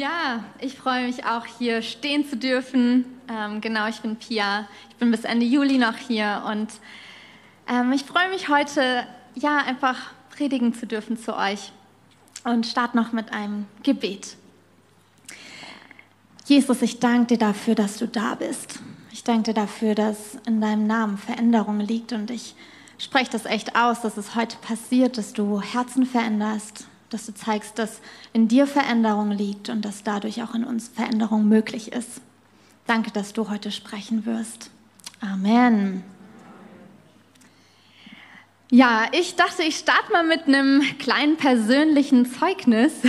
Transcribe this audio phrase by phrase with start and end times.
[0.00, 3.04] Ja, ich freue mich auch hier stehen zu dürfen.
[3.28, 4.66] Ähm, genau, ich bin Pia.
[4.88, 6.68] Ich bin bis Ende Juli noch hier und
[7.68, 11.72] ähm, ich freue mich heute, ja, einfach predigen zu dürfen zu euch
[12.44, 14.38] und starte noch mit einem Gebet.
[16.46, 18.80] Jesus, ich danke dir dafür, dass du da bist.
[19.12, 22.54] Ich danke dir dafür, dass in deinem Namen Veränderung liegt und ich
[22.96, 27.78] spreche das echt aus, dass es heute passiert, dass du Herzen veränderst, dass du zeigst,
[27.78, 28.00] dass
[28.32, 32.20] in dir Veränderung liegt und dass dadurch auch in uns Veränderung möglich ist.
[32.86, 34.70] Danke, dass du heute sprechen wirst.
[35.20, 36.02] Amen.
[38.72, 42.92] Ja, ich dachte, ich starte mal mit einem kleinen persönlichen Zeugnis.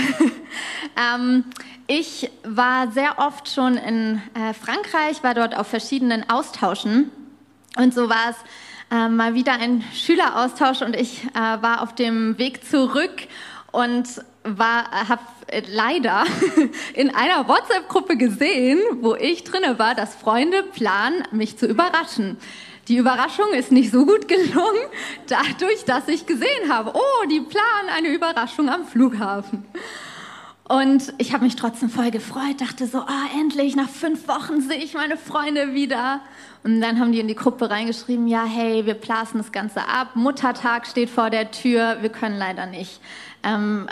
[0.97, 1.45] ähm,
[1.85, 7.11] ich war sehr oft schon in äh, Frankreich, war dort auf verschiedenen Austauschen
[7.77, 8.37] und so war es
[8.91, 13.27] äh, mal wieder ein Schüleraustausch und ich äh, war auf dem Weg zurück
[13.71, 14.07] und
[14.43, 15.21] war habe
[15.67, 16.23] leider
[16.93, 22.37] in einer WhatsApp-Gruppe gesehen, wo ich drinne war, dass Freunde planen, mich zu überraschen.
[22.87, 24.81] Die Überraschung ist nicht so gut gelungen,
[25.27, 29.65] dadurch, dass ich gesehen habe, oh, die planen eine Überraschung am Flughafen.
[30.67, 34.77] Und ich habe mich trotzdem voll gefreut, dachte so, ah, endlich, nach fünf Wochen sehe
[34.77, 36.21] ich meine Freunde wieder.
[36.63, 40.15] Und dann haben die in die Gruppe reingeschrieben, ja, hey, wir plassen das Ganze ab,
[40.15, 43.01] Muttertag steht vor der Tür, wir können leider nicht
[43.43, 43.87] ähm,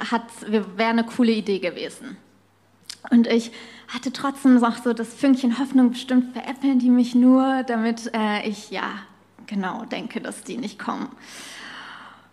[0.75, 2.17] wäre eine coole Idee gewesen.
[3.11, 3.52] Und ich
[3.88, 8.72] hatte trotzdem noch so das Fünkchen Hoffnung, bestimmt veräppeln die mich nur, damit äh, ich,
[8.72, 8.89] ja,
[9.47, 11.09] genau, denke, dass die nicht kommen.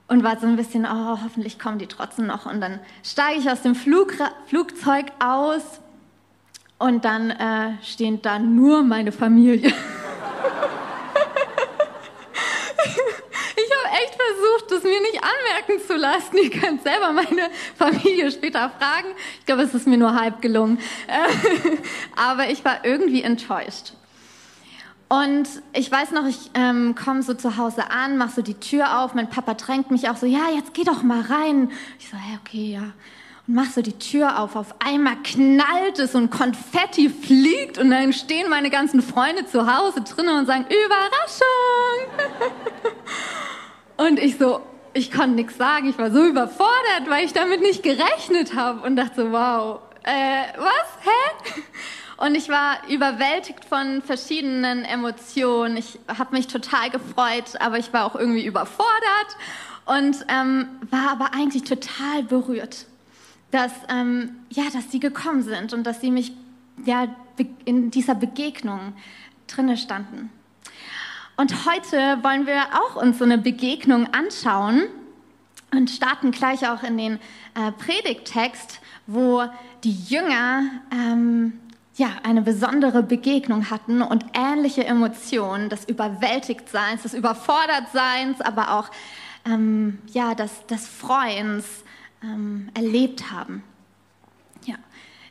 [0.09, 2.47] Und war so ein bisschen, oh, hoffentlich kommen die trotzdem noch.
[2.47, 4.14] Und dann steige ich aus dem Flug,
[4.47, 5.62] Flugzeug aus
[6.78, 9.72] und dann äh, stehen da nur meine Familie.
[13.97, 16.37] versucht, es mir nicht anmerken zu lassen.
[16.43, 19.09] Ihr könnt selber meine Familie später fragen.
[19.41, 20.79] Ich glaube, es ist mir nur halb gelungen.
[22.17, 23.93] Aber ich war irgendwie enttäuscht.
[25.09, 29.01] Und ich weiß noch, ich ähm, komme so zu Hause an, mache so die Tür
[29.01, 29.15] auf.
[29.15, 31.71] Mein Papa drängt mich auch so, ja, jetzt geh doch mal rein.
[32.01, 32.93] Ich so, hey, okay, ja.
[33.47, 34.56] Und mach so die Tür auf.
[34.56, 40.01] Auf einmal knallt es und Konfetti fliegt und dann stehen meine ganzen Freunde zu Hause
[40.01, 42.09] drinnen und sagen, Überraschung!
[43.97, 44.61] Und ich so,
[44.93, 45.89] ich konnte nichts sagen.
[45.89, 50.45] Ich war so überfordert, weil ich damit nicht gerechnet habe und dachte so, wow, äh,
[50.59, 51.05] was?
[51.05, 51.62] Hä?
[52.19, 55.77] Und ich war überwältigt von verschiedenen Emotionen.
[55.77, 59.37] Ich habe mich total gefreut, aber ich war auch irgendwie überfordert
[59.85, 62.87] und ähm, war aber eigentlich total berührt,
[63.51, 66.33] dass ähm, ja, dass sie gekommen sind und dass sie mich
[66.85, 67.06] ja
[67.67, 68.95] in dieser Begegnung
[69.47, 70.31] drinne standen.
[71.39, 74.85] Und heute wollen wir auch uns so eine Begegnung anschauen
[75.71, 77.19] und starten gleich auch in den
[77.55, 79.45] äh, Predigttext, wo
[79.85, 81.61] die Jünger ähm,
[81.97, 88.91] ja, eine besondere Begegnung hatten und ähnliche Emotionen des Überwältigtseins, des Überfordertseins, aber auch
[89.45, 91.85] ähm, ja, des, des Freuens
[92.23, 93.63] ähm, erlebt haben.
[94.65, 94.77] Ja.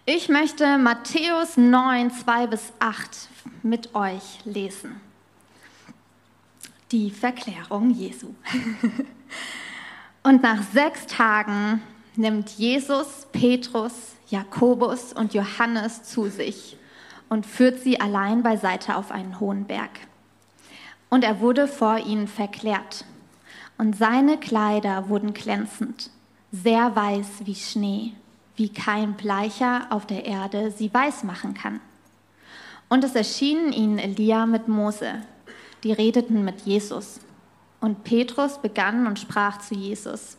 [0.06, 3.28] Ich möchte Matthäus 9, 2 bis 8
[3.64, 5.02] mit euch lesen
[6.96, 8.30] die Verklärung Jesu.
[10.24, 11.82] und nach sechs Tagen
[12.16, 16.78] nimmt Jesus Petrus, Jakobus und Johannes zu sich
[17.28, 19.92] und führt sie allein beiseite auf einen hohen Berg.
[21.10, 23.04] Und er wurde vor ihnen verklärt.
[23.78, 26.12] Und seine Kleider wurden glänzend,
[26.54, 28.14] sehr weiß wie Schnee,
[28.56, 31.82] wie kein Bleicher auf der Erde sie weiß machen kann.
[32.88, 35.16] Und es erschienen ihnen Elia mit Mose,
[35.86, 37.20] die redeten mit Jesus.
[37.80, 40.38] Und Petrus begann und sprach zu Jesus,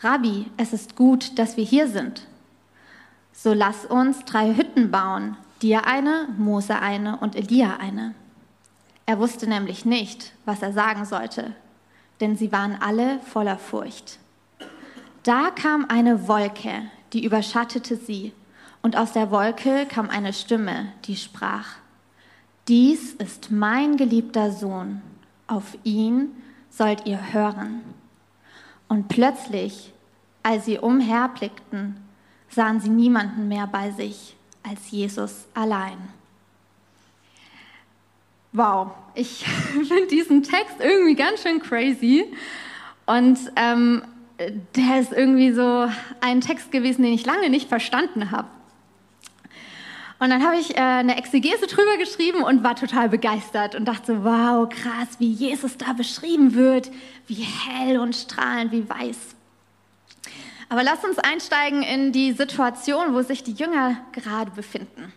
[0.00, 2.26] Rabbi, es ist gut, dass wir hier sind.
[3.34, 8.14] So lass uns drei Hütten bauen, dir eine, Mose eine und Elia eine.
[9.04, 11.54] Er wusste nämlich nicht, was er sagen sollte,
[12.20, 14.18] denn sie waren alle voller Furcht.
[15.22, 18.32] Da kam eine Wolke, die überschattete sie,
[18.80, 21.66] und aus der Wolke kam eine Stimme, die sprach,
[22.68, 25.02] dies ist mein geliebter Sohn,
[25.46, 26.30] auf ihn
[26.70, 27.82] sollt ihr hören.
[28.88, 29.92] Und plötzlich,
[30.42, 31.96] als sie umherblickten,
[32.48, 35.96] sahen sie niemanden mehr bei sich als Jesus allein.
[38.52, 42.24] Wow, ich finde diesen Text irgendwie ganz schön crazy.
[43.06, 44.02] Und ähm,
[44.74, 45.88] der ist irgendwie so
[46.20, 48.48] ein Text gewesen, den ich lange nicht verstanden habe.
[50.18, 54.14] Und dann habe ich äh, eine Exegese drüber geschrieben und war total begeistert und dachte
[54.16, 56.90] so, wow, krass, wie Jesus da beschrieben wird,
[57.26, 59.18] wie hell und strahlend, wie weiß.
[60.68, 65.12] Aber lass uns einsteigen in die Situation, wo sich die Jünger gerade befinden.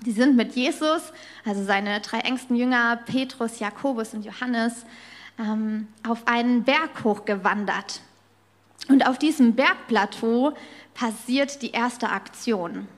[0.00, 1.12] Die sind mit Jesus,
[1.44, 4.84] also seine drei engsten Jünger, Petrus, Jakobus und Johannes,
[5.38, 8.00] ähm, auf einen Berg hochgewandert.
[8.88, 10.54] Und auf diesem Bergplateau
[10.94, 12.88] passiert die erste Aktion.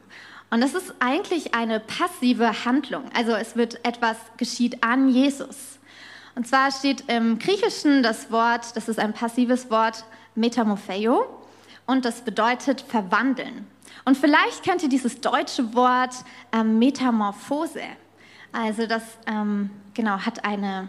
[0.51, 3.05] Und das ist eigentlich eine passive Handlung.
[3.15, 5.79] Also es wird etwas geschieht an Jesus.
[6.35, 10.05] Und zwar steht im Griechischen das Wort, das ist ein passives Wort,
[10.35, 11.27] metamorpheo,
[11.85, 13.67] und das bedeutet verwandeln.
[14.05, 16.15] Und vielleicht kennt ihr dieses deutsche Wort
[16.53, 17.83] ähm, Metamorphose.
[18.53, 20.89] Also das ähm, genau hat eine,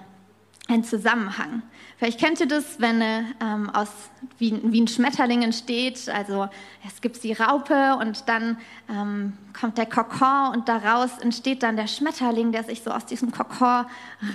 [0.69, 1.63] einen Zusammenhang.
[1.98, 3.89] Vielleicht kennt ihr das, wenn ähm, aus,
[4.38, 6.07] wie, wie, ein Schmetterling entsteht.
[6.07, 6.48] Also
[6.88, 8.57] es gibt die Raupe und dann
[8.89, 13.31] ähm, kommt der Kokon und daraus entsteht dann der Schmetterling, der sich so aus diesem
[13.31, 13.86] Kokon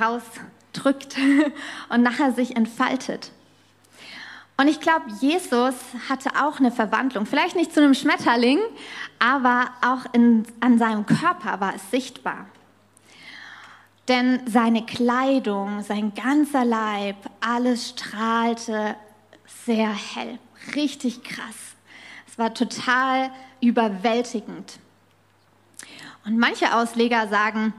[0.00, 1.16] rausdrückt
[1.88, 3.30] und nachher sich entfaltet.
[4.56, 5.74] Und ich glaube, Jesus
[6.08, 7.26] hatte auch eine Verwandlung.
[7.26, 8.58] Vielleicht nicht zu einem Schmetterling,
[9.18, 12.46] aber auch in, an seinem Körper war es sichtbar.
[14.08, 18.96] Denn seine Kleidung, sein ganzer Leib, alles strahlte
[19.64, 20.38] sehr hell.
[20.74, 21.74] Richtig krass.
[22.26, 23.30] Es war total
[23.60, 24.78] überwältigend.
[26.26, 27.72] Und manche Ausleger sagen,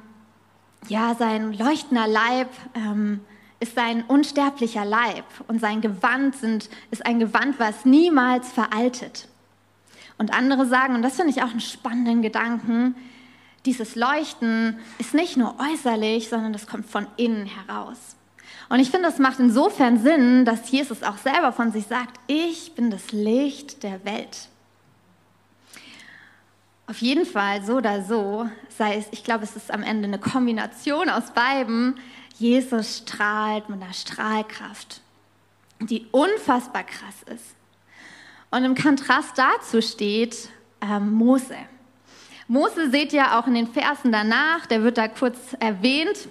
[0.87, 3.21] ja, sein leuchtender Leib ähm,
[3.59, 9.27] ist sein unsterblicher Leib und sein Gewand sind, ist ein Gewand, was niemals veraltet.
[10.17, 12.95] Und andere sagen, und das finde ich auch einen spannenden Gedanken,
[13.65, 18.15] dieses Leuchten ist nicht nur äußerlich, sondern das kommt von innen heraus.
[18.69, 22.73] Und ich finde, das macht insofern Sinn, dass Jesus auch selber von sich sagt, ich
[22.73, 24.49] bin das Licht der Welt.
[26.87, 30.19] Auf jeden Fall, so oder so, sei es, ich glaube, es ist am Ende eine
[30.19, 31.99] Kombination aus beiden.
[32.37, 35.01] Jesus strahlt mit einer Strahlkraft,
[35.79, 37.55] die unfassbar krass ist.
[38.51, 40.49] Und im Kontrast dazu steht
[40.81, 41.55] ähm, Mose.
[42.47, 46.27] Mose seht ihr auch in den Versen danach, der wird da kurz erwähnt.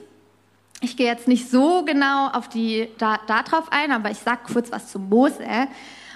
[0.80, 4.70] Ich gehe jetzt nicht so genau auf die, da, darauf ein, aber ich sage kurz
[4.70, 5.68] was zu Mose.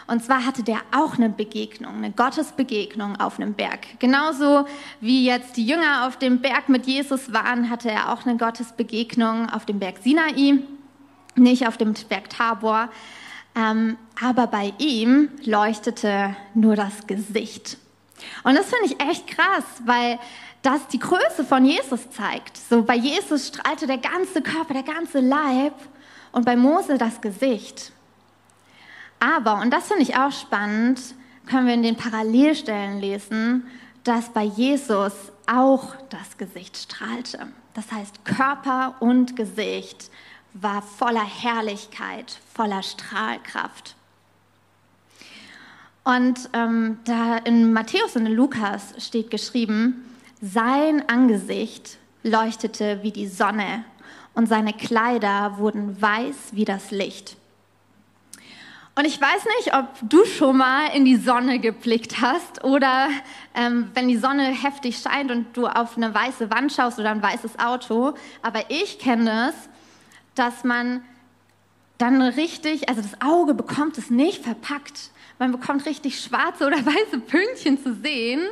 [0.07, 3.99] Und zwar hatte der auch eine Begegnung, eine Gottesbegegnung auf einem Berg.
[3.99, 4.67] Genauso
[5.01, 9.51] wie jetzt die Jünger auf dem Berg mit Jesus waren, hatte er auch eine Gottesbegegnung
[9.51, 10.61] auf dem Berg Sinai,
[11.35, 12.89] nicht auf dem Berg Tabor.
[13.55, 17.77] Ähm, aber bei ihm leuchtete nur das Gesicht.
[18.45, 20.19] Und das finde ich echt krass, weil
[20.63, 22.57] das die Größe von Jesus zeigt.
[22.57, 25.75] So bei Jesus strahlte der ganze Körper, der ganze Leib
[26.33, 27.93] und bei Mose das Gesicht.
[29.21, 31.01] Aber, und das finde ich auch spannend,
[31.47, 33.67] können wir in den Parallelstellen lesen,
[34.05, 35.13] dass bei Jesus
[35.47, 37.49] auch das Gesicht strahlte.
[37.75, 40.11] Das heißt, Körper und Gesicht
[40.55, 43.95] war voller Herrlichkeit, voller Strahlkraft.
[46.09, 50.07] Und ähm, da in Matthäus und in Lukas steht geschrieben,
[50.41, 53.85] sein Angesicht leuchtete wie die Sonne
[54.33, 57.37] und seine Kleider wurden weiß wie das Licht.
[58.95, 63.11] Und ich weiß nicht, ob du schon mal in die Sonne geblickt hast oder
[63.55, 67.23] ähm, wenn die Sonne heftig scheint und du auf eine weiße Wand schaust oder ein
[67.23, 68.15] weißes Auto.
[68.41, 69.69] Aber ich kenne es,
[70.35, 71.03] dass man
[71.99, 77.21] dann richtig, also das Auge bekommt es nicht verpackt man bekommt richtig schwarze oder weiße
[77.21, 78.47] Pünktchen zu sehen.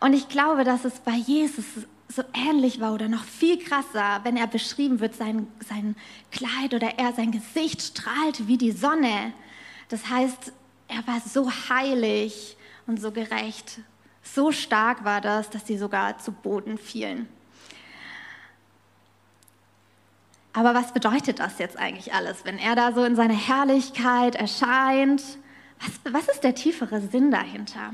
[0.00, 1.64] Und ich glaube, dass es bei Jesus
[2.08, 5.94] so ähnlich war oder noch viel krasser, wenn er beschrieben wird, sein, sein
[6.30, 9.32] Kleid oder er, sein Gesicht strahlte wie die Sonne.
[9.88, 10.52] Das heißt,
[10.88, 12.56] er war so heilig
[12.86, 13.80] und so gerecht.
[14.22, 17.28] So stark war das, dass sie sogar zu Boden fielen.
[20.54, 25.22] Aber was bedeutet das jetzt eigentlich alles, wenn er da so in seiner Herrlichkeit erscheint?
[25.80, 27.92] Was, was ist der tiefere Sinn dahinter?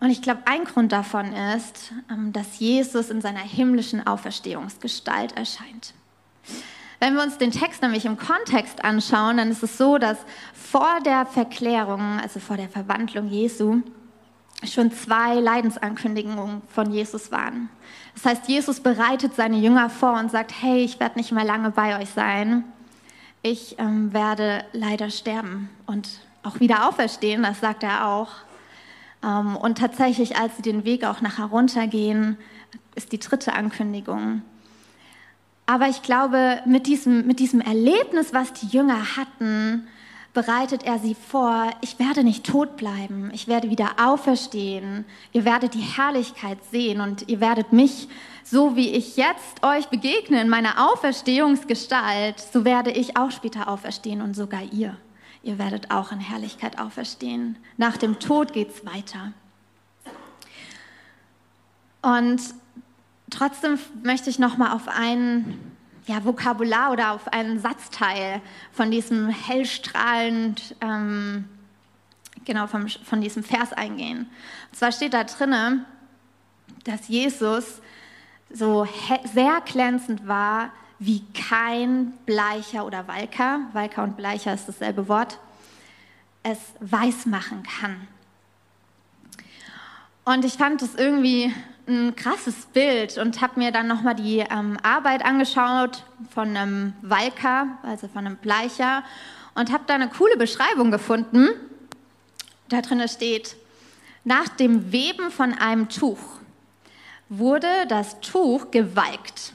[0.00, 5.94] Und ich glaube, ein Grund davon ist, ähm, dass Jesus in seiner himmlischen Auferstehungsgestalt erscheint.
[6.98, 10.18] Wenn wir uns den Text nämlich im Kontext anschauen, dann ist es so, dass
[10.54, 13.82] vor der Verklärung, also vor der Verwandlung Jesu,
[14.64, 17.68] schon zwei Leidensankündigungen von Jesus waren.
[18.14, 21.70] Das heißt, Jesus bereitet seine Jünger vor und sagt, hey, ich werde nicht mehr lange
[21.70, 22.64] bei euch sein
[23.42, 26.08] ich ähm, werde leider sterben und
[26.42, 28.30] auch wieder auferstehen, das sagt er auch.
[29.22, 32.36] Ähm, und tatsächlich, als sie den Weg auch nachher runtergehen,
[32.94, 34.42] ist die dritte Ankündigung.
[35.66, 39.86] Aber ich glaube, mit diesem, mit diesem Erlebnis, was die Jünger hatten,
[40.34, 45.74] bereitet er sie vor, ich werde nicht tot bleiben, ich werde wieder auferstehen, ihr werdet
[45.74, 48.08] die Herrlichkeit sehen und ihr werdet mich,
[48.42, 54.22] so wie ich jetzt euch begegne in meiner Auferstehungsgestalt, so werde ich auch später auferstehen
[54.22, 54.96] und sogar ihr.
[55.42, 57.58] ihr werdet auch in Herrlichkeit auferstehen.
[57.76, 59.32] Nach dem Tod geht es weiter.
[62.00, 62.40] Und
[63.30, 65.71] trotzdem möchte ich noch mal auf ein
[66.06, 68.40] ja, Vokabular oder auf einen Satzteil
[68.72, 71.48] von diesem hellstrahlend, ähm,
[72.44, 74.30] genau, vom, von diesem Vers eingehen.
[74.70, 75.84] Und zwar steht da drinne,
[76.84, 77.80] dass Jesus
[78.50, 78.86] so
[79.32, 85.38] sehr glänzend war wie kein Bleicher oder Walker, Walker und Bleicher ist dasselbe Wort,
[86.42, 88.08] es weiß machen kann.
[90.24, 91.52] Und ich fand das irgendwie
[91.86, 97.78] ein krasses Bild und habe mir dann nochmal die ähm, Arbeit angeschaut von einem Walker,
[97.82, 99.02] also von einem Bleicher,
[99.54, 101.48] und habe da eine coole Beschreibung gefunden.
[102.68, 103.56] Da drin steht,
[104.24, 106.38] nach dem Weben von einem Tuch
[107.28, 109.52] wurde das Tuch gewalkt.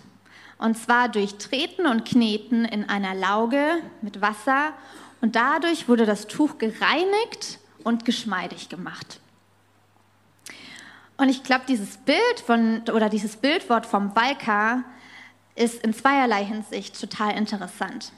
[0.57, 4.74] Und zwar durch Treten und Kneten in einer Lauge mit Wasser.
[5.22, 9.19] Und dadurch wurde das Tuch gereinigt und geschmeidig gemacht.
[11.18, 14.84] Und ich glaube, dieses Bild von, oder dieses Bildwort vom Walker
[15.56, 18.12] ist in zweierlei Hinsicht total interessant.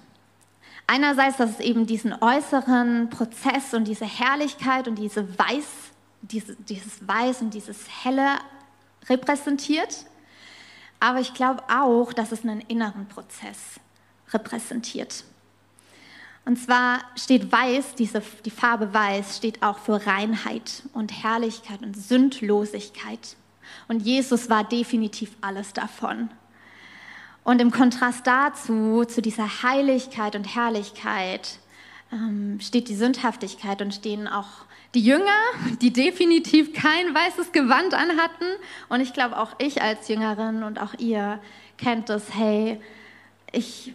[0.85, 5.65] Einerseits, dass es eben diesen äußeren Prozess und diese Herrlichkeit und diese Weiß,
[6.21, 8.37] diese, dieses Weiß und dieses Helle
[9.07, 10.05] repräsentiert.
[10.99, 13.79] Aber ich glaube auch, dass es einen inneren Prozess
[14.33, 15.23] repräsentiert.
[16.45, 21.95] Und zwar steht Weiß, diese, die Farbe Weiß steht auch für Reinheit und Herrlichkeit und
[21.95, 23.35] Sündlosigkeit.
[23.87, 26.29] Und Jesus war definitiv alles davon.
[27.43, 31.59] Und im Kontrast dazu, zu dieser Heiligkeit und Herrlichkeit,
[32.11, 34.65] ähm, steht die Sündhaftigkeit und stehen auch
[34.95, 35.25] die Jünger,
[35.81, 38.45] die definitiv kein weißes Gewand anhatten.
[38.89, 41.39] Und ich glaube, auch ich als Jüngerin und auch ihr
[41.77, 42.79] kennt das, hey,
[43.51, 43.93] ich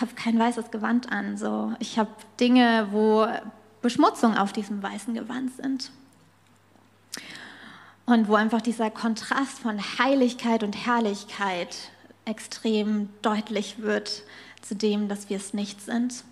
[0.00, 1.36] habe kein weißes Gewand an.
[1.36, 1.74] So.
[1.78, 3.26] Ich habe Dinge, wo
[3.82, 5.90] Beschmutzung auf diesem weißen Gewand sind.
[8.04, 11.76] Und wo einfach dieser Kontrast von Heiligkeit und Herrlichkeit
[12.24, 14.22] extrem deutlich wird
[14.62, 16.24] zu dem, dass wir es nicht sind.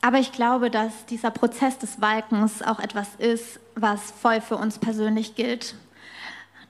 [0.00, 4.78] Aber ich glaube, dass dieser Prozess des Walkens auch etwas ist, was voll für uns
[4.78, 5.76] persönlich gilt.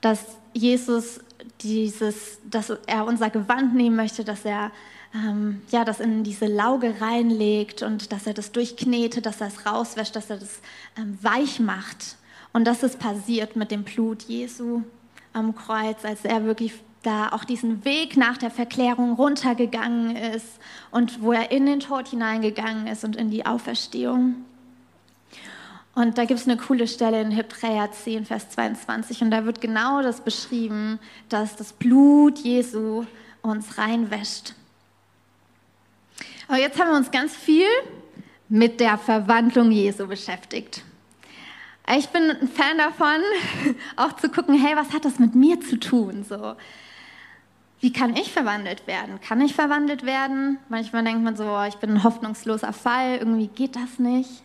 [0.01, 1.19] Dass Jesus
[1.61, 4.71] dieses, dass er unser Gewand nehmen möchte, dass er
[5.13, 9.65] ähm, ja, das in diese Lauge reinlegt und dass er das durchknetet, dass er es
[9.65, 10.61] rauswäscht, dass er das
[10.97, 12.17] ähm, weich macht.
[12.51, 14.81] Und das ist passiert mit dem Blut Jesu
[15.33, 16.73] am Kreuz, als er wirklich
[17.03, 20.47] da auch diesen Weg nach der Verklärung runtergegangen ist
[20.91, 24.45] und wo er in den Tod hineingegangen ist und in die Auferstehung.
[25.95, 29.61] Und da gibt es eine coole Stelle in Hebräer 10, Vers 22 und da wird
[29.61, 33.05] genau das beschrieben, dass das Blut Jesu
[33.43, 34.55] uns reinwäscht.
[36.47, 37.67] Aber jetzt haben wir uns ganz viel
[38.49, 40.83] mit der Verwandlung Jesu beschäftigt.
[41.95, 43.21] Ich bin ein Fan davon,
[43.95, 46.25] auch zu gucken, hey, was hat das mit mir zu tun?
[46.27, 46.55] So,
[47.81, 49.19] wie kann ich verwandelt werden?
[49.21, 50.57] Kann ich verwandelt werden?
[50.69, 54.43] Manchmal denkt man so, oh, ich bin ein hoffnungsloser Fall, irgendwie geht das nicht.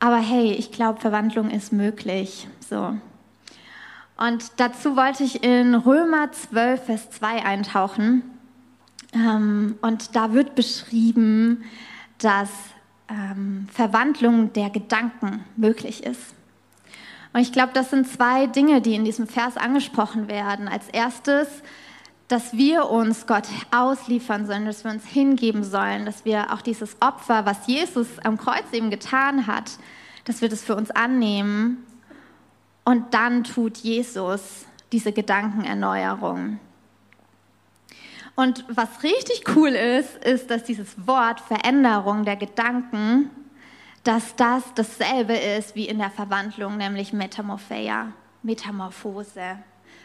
[0.00, 2.48] Aber hey, ich glaube, Verwandlung ist möglich.
[2.68, 2.96] So.
[4.16, 8.22] Und dazu wollte ich in Römer 12, Vers 2 eintauchen.
[9.12, 11.64] Ähm, und da wird beschrieben,
[12.18, 12.50] dass
[13.08, 16.34] ähm, Verwandlung der Gedanken möglich ist.
[17.32, 20.66] Und ich glaube, das sind zwei Dinge, die in diesem Vers angesprochen werden.
[20.66, 21.48] Als erstes,
[22.30, 26.96] dass wir uns Gott ausliefern sollen, dass wir uns hingeben sollen, dass wir auch dieses
[27.02, 29.72] Opfer, was Jesus am Kreuz eben getan hat,
[30.24, 31.84] dass wir das für uns annehmen.
[32.84, 36.60] Und dann tut Jesus diese Gedankenerneuerung.
[38.36, 43.30] Und was richtig cool ist, ist, dass dieses Wort Veränderung der Gedanken
[44.04, 49.58] dass das dasselbe ist wie in der Verwandlung, nämlich Metamorpheia, Metamorphose.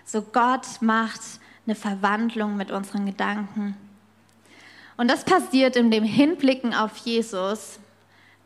[0.04, 1.22] So Gott macht
[1.66, 3.76] eine Verwandlung mit unseren Gedanken.
[4.98, 7.80] Und das passiert in dem Hinblicken auf Jesus.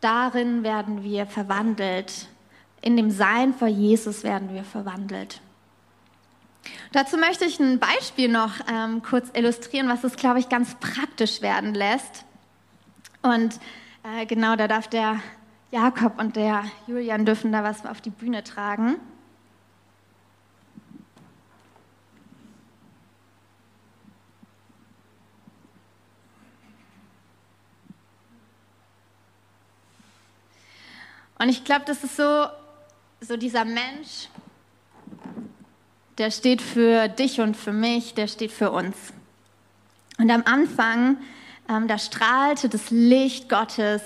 [0.02, 2.28] Darin werden wir verwandelt.
[2.82, 5.42] In dem Sein vor Jesus werden wir verwandelt.
[6.92, 11.42] Dazu möchte ich ein Beispiel noch ähm, kurz illustrieren, was es, glaube ich, ganz praktisch
[11.42, 12.26] werden lässt.
[13.22, 13.60] Und
[14.04, 15.20] äh, genau, da darf der
[15.72, 18.96] Jakob und der Julian dürfen da was auf die Bühne tragen.
[31.40, 32.46] Und ich glaube, das ist so,
[33.22, 34.30] so dieser Mensch,
[36.20, 38.96] der steht für dich und für mich, der steht für uns.
[40.18, 41.18] Und am Anfang
[41.70, 44.02] ähm, da strahlte das Licht Gottes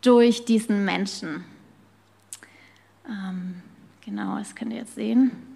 [0.00, 1.44] durch diesen Menschen.
[3.08, 3.62] Ähm,
[4.04, 5.49] genau, das könnt ihr jetzt sehen.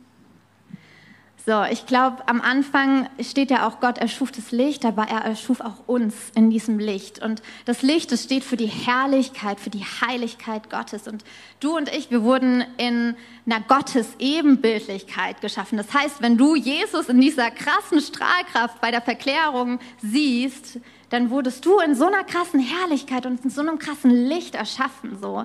[1.47, 5.61] So, ich glaube, am Anfang steht ja auch, Gott erschuf das Licht, aber er erschuf
[5.61, 7.23] auch uns in diesem Licht.
[7.23, 11.07] Und das Licht, das steht für die Herrlichkeit, für die Heiligkeit Gottes.
[11.07, 11.23] Und
[11.61, 15.77] du und ich, wir wurden in einer Gottes-Ebenbildlichkeit geschaffen.
[15.77, 21.67] Das heißt, wenn du Jesus in dieser krassen Strahlkraft bei der Verklärung siehst, dann wurdest
[21.67, 25.45] du in so einer krassen Herrlichkeit und in so einem krassen Licht erschaffen, so.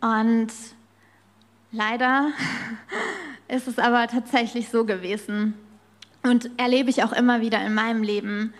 [0.00, 0.52] Und
[1.72, 2.28] leider
[3.48, 5.54] ist es aber tatsächlich so gewesen.
[6.22, 8.54] Und erlebe ich auch immer wieder in meinem Leben,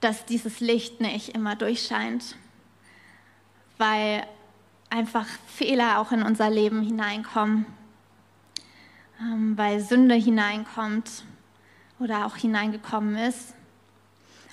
[0.00, 2.36] dass dieses Licht nicht immer durchscheint,
[3.78, 4.26] weil
[4.88, 7.66] einfach Fehler auch in unser Leben hineinkommen,
[9.20, 11.24] ähm, weil Sünde hineinkommt
[12.00, 13.54] oder auch hineingekommen ist.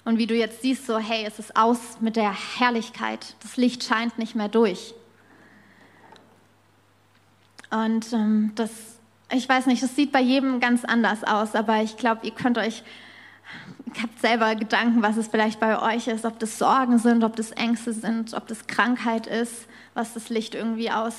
[0.06, 3.84] Und wie du jetzt siehst, so, hey, es ist aus mit der Herrlichkeit, das Licht
[3.84, 4.94] scheint nicht mehr durch.
[7.72, 8.97] Und ähm, das
[9.32, 12.58] ich weiß nicht, das sieht bei jedem ganz anders aus, aber ich glaube, ihr könnt
[12.58, 12.84] euch,
[13.94, 17.36] ihr habt selber Gedanken, was es vielleicht bei euch ist, ob das Sorgen sind, ob
[17.36, 21.16] das Ängste sind, ob das Krankheit ist, was das Licht irgendwie aus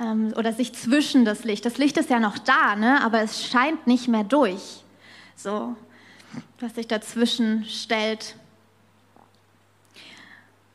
[0.00, 1.64] ähm, oder sich zwischen das Licht.
[1.66, 3.02] Das Licht ist ja noch da, ne?
[3.02, 4.82] aber es scheint nicht mehr durch.
[5.36, 5.76] So,
[6.60, 8.36] was sich dazwischen stellt.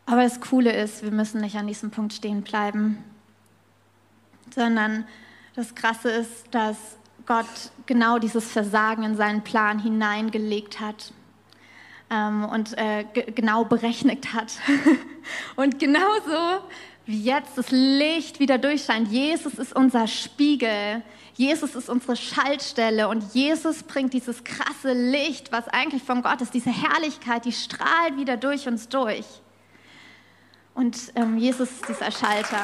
[0.06, 3.04] Aber das Coole ist, wir müssen nicht an diesem Punkt stehen bleiben,
[4.54, 5.06] sondern
[5.58, 6.78] das Krasse ist, dass
[7.26, 7.48] Gott
[7.88, 11.12] genau dieses Versagen in seinen Plan hineingelegt hat
[12.12, 14.54] ähm, und äh, genau berechnet hat.
[15.56, 16.62] und genauso
[17.08, 21.02] wie jetzt das Licht wieder durchscheint, Jesus ist unser Spiegel,
[21.34, 26.54] Jesus ist unsere Schaltstelle und Jesus bringt dieses krasse Licht, was eigentlich von Gott ist,
[26.54, 29.26] diese Herrlichkeit, die strahlt wieder durch uns durch.
[30.76, 32.62] Und ähm, Jesus ist dieser Schalter.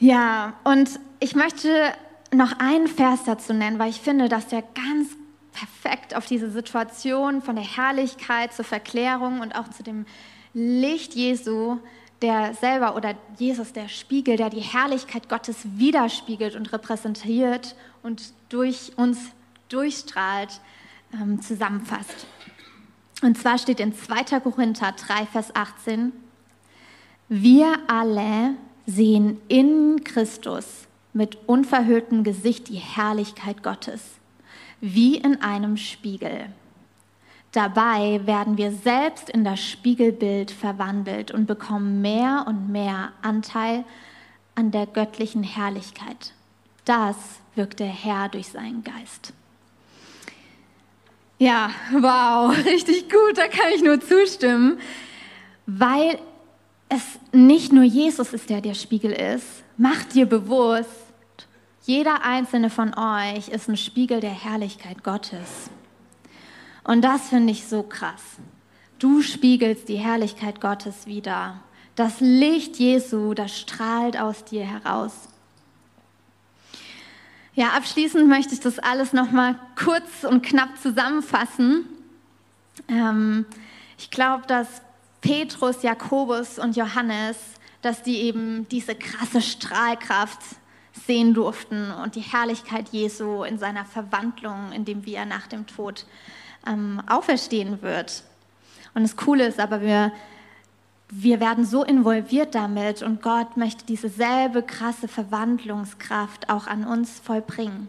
[0.00, 1.92] Ja, und ich möchte
[2.32, 5.10] noch einen Vers dazu nennen, weil ich finde, dass der ganz
[5.52, 10.06] perfekt auf diese Situation von der Herrlichkeit zur Verklärung und auch zu dem
[10.54, 11.78] Licht Jesu,
[12.22, 18.92] der selber oder Jesus, der Spiegel, der die Herrlichkeit Gottes widerspiegelt und repräsentiert und durch
[18.96, 19.18] uns
[19.68, 20.60] durchstrahlt,
[21.12, 22.26] ähm, zusammenfasst.
[23.20, 24.40] Und zwar steht in 2.
[24.40, 26.12] Korinther 3, Vers 18,
[27.28, 28.54] wir alle
[28.90, 34.02] sehen in Christus mit unverhülltem Gesicht die Herrlichkeit Gottes,
[34.80, 36.46] wie in einem Spiegel.
[37.52, 43.84] Dabei werden wir selbst in das Spiegelbild verwandelt und bekommen mehr und mehr Anteil
[44.54, 46.32] an der göttlichen Herrlichkeit.
[46.84, 47.16] Das
[47.56, 49.32] wirkt der Herr durch seinen Geist.
[51.38, 54.78] Ja, wow, richtig gut, da kann ich nur zustimmen,
[55.66, 56.18] weil
[56.90, 59.46] es nicht nur Jesus ist, der der Spiegel ist.
[59.78, 60.90] Macht dir bewusst,
[61.84, 65.70] jeder einzelne von euch ist ein Spiegel der Herrlichkeit Gottes.
[66.84, 68.22] Und das finde ich so krass.
[68.98, 71.60] Du spiegelst die Herrlichkeit Gottes wieder.
[71.94, 75.28] Das Licht Jesu, das strahlt aus dir heraus.
[77.54, 81.84] Ja, abschließend möchte ich das alles nochmal kurz und knapp zusammenfassen.
[82.88, 83.46] Ähm,
[83.98, 84.82] ich glaube, dass
[85.20, 87.36] Petrus, Jakobus und Johannes,
[87.82, 90.40] dass die eben diese krasse Strahlkraft
[91.06, 95.66] sehen durften und die Herrlichkeit Jesu in seiner Verwandlung, in dem wie er nach dem
[95.66, 96.06] Tod
[96.66, 98.24] ähm, auferstehen wird.
[98.94, 100.12] Und das Coole ist aber, wir
[101.12, 107.18] wir werden so involviert damit und Gott möchte diese selbe krasse Verwandlungskraft auch an uns
[107.18, 107.88] vollbringen.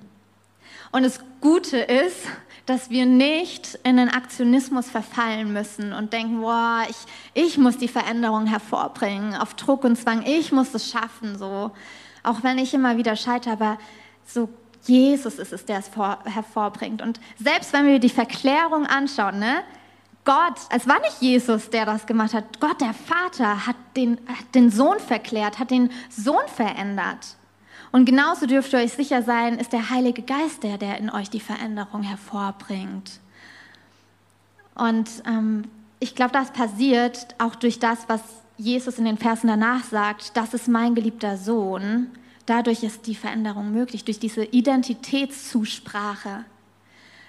[0.92, 2.28] Und das Gute ist,
[2.66, 6.98] dass wir nicht in den Aktionismus verfallen müssen und denken, boah, ich,
[7.34, 11.72] ich muss die Veränderung hervorbringen, auf Druck und Zwang, ich muss es schaffen, so.
[12.24, 13.78] Auch wenn ich immer wieder scheitere, aber
[14.26, 14.48] so
[14.84, 17.02] Jesus ist es, der es vor, hervorbringt.
[17.02, 19.64] Und selbst wenn wir die Verklärung anschauen, ne,
[20.24, 22.60] Gott, es war nicht Jesus, der das gemacht hat.
[22.60, 27.38] Gott, der Vater, hat den, hat den Sohn verklärt, hat den Sohn verändert.
[27.92, 31.30] Und genauso dürft ihr euch sicher sein, ist der Heilige Geist der, der in euch
[31.30, 33.20] die Veränderung hervorbringt.
[34.76, 35.66] Und ähm,
[36.00, 38.22] ich glaube, das passiert auch durch das, was
[38.58, 42.08] Jesus in den Versen danach sagt, das ist mein geliebter Sohn.
[42.46, 46.46] Dadurch ist die Veränderung möglich, durch diese Identitätszusprache.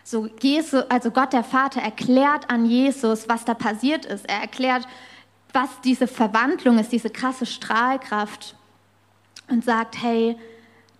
[0.05, 4.29] So Jesus, also Gott der Vater erklärt an Jesus, was da passiert ist.
[4.29, 4.87] Er erklärt,
[5.53, 8.57] was diese Verwandlung ist, diese krasse Strahlkraft
[9.49, 10.37] und sagt, hey,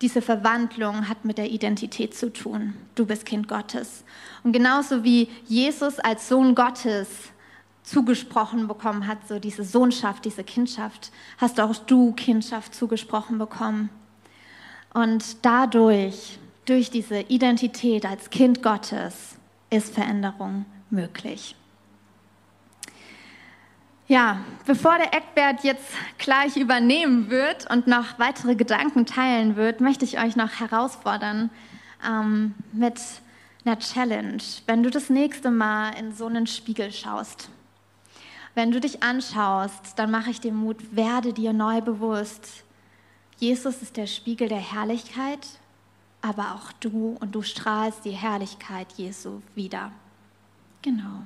[0.03, 2.75] diese Verwandlung hat mit der Identität zu tun.
[2.95, 4.05] Du bist Kind Gottes.
[4.43, 7.09] Und genauso wie Jesus als Sohn Gottes
[7.85, 13.91] zugesprochen bekommen hat, so diese Sohnschaft, diese Kindschaft, hast auch du Kindschaft zugesprochen bekommen.
[14.93, 19.37] Und dadurch, durch diese Identität als Kind Gottes,
[19.71, 21.57] ist Veränderung möglich.
[24.13, 30.05] Ja, bevor der Eckbert jetzt gleich übernehmen wird und noch weitere Gedanken teilen wird, möchte
[30.05, 31.49] ich euch noch herausfordern
[32.07, 33.01] ähm, mit
[33.65, 34.43] einer Challenge.
[34.67, 37.49] Wenn du das nächste Mal in so einen Spiegel schaust,
[38.55, 42.65] wenn du dich anschaust, dann mache ich dir Mut, werde dir neu bewusst,
[43.39, 45.49] Jesus ist der Spiegel der Herrlichkeit,
[46.21, 49.91] aber auch du und du strahlst die Herrlichkeit Jesu wieder.
[50.83, 51.23] Genau.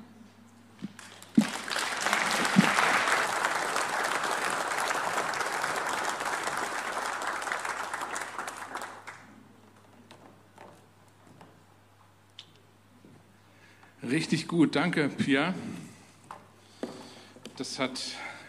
[14.11, 15.53] Richtig gut, danke, Pia.
[17.57, 18.01] Das hat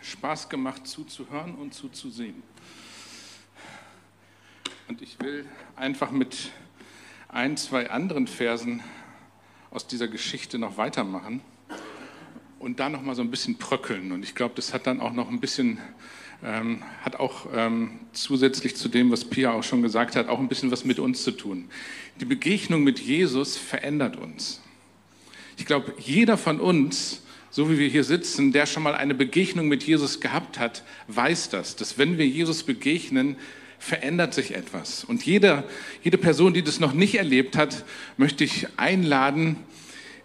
[0.03, 2.43] Spaß gemacht zuzuhören und zuzusehen.
[4.87, 6.51] Und ich will einfach mit
[7.27, 8.83] ein, zwei anderen Versen
[9.71, 11.41] aus dieser Geschichte noch weitermachen
[12.59, 14.11] und da noch mal so ein bisschen bröckeln.
[14.11, 15.79] Und ich glaube, das hat dann auch noch ein bisschen,
[16.43, 20.49] ähm, hat auch ähm, zusätzlich zu dem, was Pia auch schon gesagt hat, auch ein
[20.49, 21.67] bisschen was mit uns zu tun.
[22.21, 24.61] Die Begegnung mit Jesus verändert uns.
[25.57, 29.67] Ich glaube, jeder von uns, so wie wir hier sitzen, der schon mal eine Begegnung
[29.67, 33.35] mit Jesus gehabt hat, weiß das, dass wenn wir Jesus begegnen,
[33.79, 35.03] verändert sich etwas.
[35.03, 35.63] Und jede,
[36.03, 37.85] jede Person, die das noch nicht erlebt hat,
[38.17, 39.57] möchte ich einladen,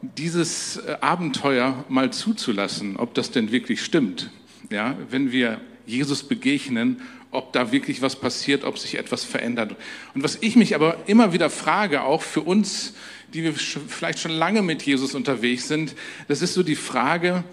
[0.02, 4.30] dieses äh, Abenteuer mal zuzulassen, ob das denn wirklich stimmt.
[4.70, 9.76] Ja, wenn wir Jesus begegnen, ob da wirklich was passiert, ob sich etwas verändert.
[10.14, 12.94] Und was ich mich aber immer wieder frage, auch für uns
[13.32, 15.94] die wir vielleicht schon lange mit Jesus unterwegs sind,
[16.28, 17.44] das ist so die Frage,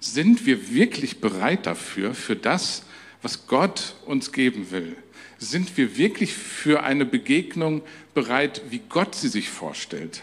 [0.00, 2.84] sind wir wirklich bereit dafür, für das,
[3.22, 4.96] was Gott uns geben will?
[5.38, 7.82] Sind wir wirklich für eine Begegnung
[8.14, 10.22] bereit, wie Gott sie sich vorstellt?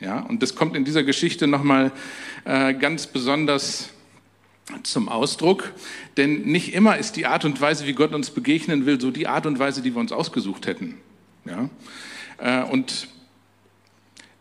[0.00, 1.92] Ja, und das kommt in dieser Geschichte nochmal
[2.44, 3.90] äh, ganz besonders
[4.82, 5.72] zum Ausdruck,
[6.16, 9.26] denn nicht immer ist die Art und Weise, wie Gott uns begegnen will, so die
[9.26, 10.96] Art und Weise, die wir uns ausgesucht hätten.
[11.44, 11.68] Ja?
[12.38, 13.08] Äh, und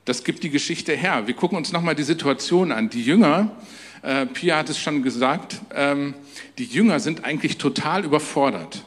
[0.05, 1.27] das gibt die Geschichte her.
[1.27, 2.89] Wir gucken uns nochmal die Situation an.
[2.89, 3.55] Die Jünger,
[4.01, 6.15] äh, Pia hat es schon gesagt, ähm,
[6.57, 8.83] die Jünger sind eigentlich total überfordert.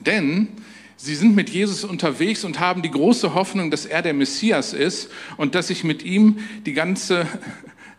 [0.00, 0.48] Denn
[0.96, 5.10] sie sind mit Jesus unterwegs und haben die große Hoffnung, dass er der Messias ist
[5.36, 7.26] und dass sich mit ihm die ganze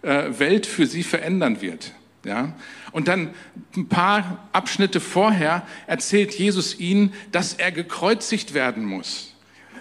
[0.02, 1.94] äh, Welt für sie verändern wird.
[2.26, 2.54] Ja?
[2.92, 3.30] Und dann
[3.78, 9.35] ein paar Abschnitte vorher erzählt Jesus ihnen, dass er gekreuzigt werden muss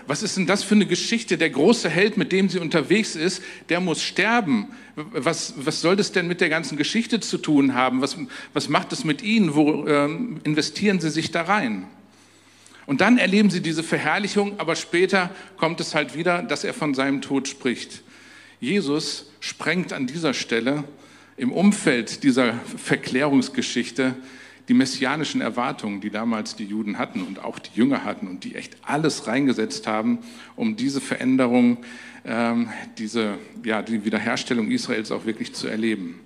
[0.06, 1.38] was ist denn das für eine Geschichte?
[1.38, 4.68] Der große Held, mit dem sie unterwegs ist, der muss sterben.
[4.96, 8.00] Was, was soll das denn mit der ganzen Geschichte zu tun haben?
[8.00, 8.16] Was,
[8.52, 9.54] was macht es mit ihnen?
[9.54, 11.86] Wo ähm, investieren sie sich da rein?
[12.86, 16.94] Und dann erleben sie diese Verherrlichung, aber später kommt es halt wieder, dass er von
[16.94, 18.02] seinem Tod spricht.
[18.60, 20.84] Jesus sprengt an dieser Stelle
[21.36, 24.14] im Umfeld dieser Verklärungsgeschichte
[24.68, 28.54] die messianischen Erwartungen, die damals die Juden hatten und auch die Jünger hatten und die
[28.54, 30.18] echt alles reingesetzt haben,
[30.56, 31.78] um diese Veränderung,
[32.24, 36.20] ähm, diese, ja, die Wiederherstellung Israels auch wirklich zu erleben.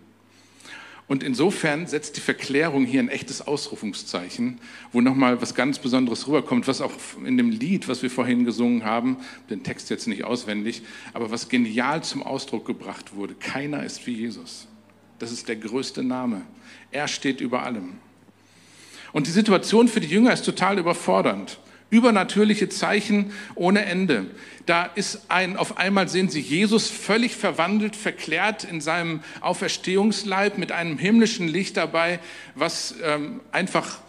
[1.08, 4.60] Und insofern setzt die Verklärung hier ein echtes Ausrufungszeichen,
[4.92, 6.92] wo nochmal was ganz Besonderes rüberkommt, was auch
[7.24, 9.16] in dem Lied, was wir vorhin gesungen haben,
[9.48, 10.82] den Text jetzt nicht auswendig,
[11.14, 13.34] aber was genial zum Ausdruck gebracht wurde.
[13.34, 14.68] Keiner ist wie Jesus.
[15.18, 16.42] Das ist der größte Name.
[16.90, 17.94] Er steht über allem.
[19.12, 21.58] Und die Situation für die Jünger ist total überfordernd.
[21.90, 24.26] Übernatürliche Zeichen ohne Ende.
[24.66, 30.70] Da ist ein, auf einmal sehen sie Jesus völlig verwandelt, verklärt in seinem Auferstehungsleib mit
[30.70, 32.20] einem himmlischen Licht dabei,
[32.54, 34.00] was ähm, einfach